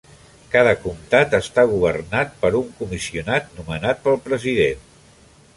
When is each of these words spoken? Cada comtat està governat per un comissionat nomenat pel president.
Cada 0.53 0.71
comtat 0.85 1.35
està 1.39 1.65
governat 1.73 2.33
per 2.45 2.53
un 2.63 2.73
comissionat 2.81 3.55
nomenat 3.61 4.03
pel 4.09 4.21
president. 4.31 4.85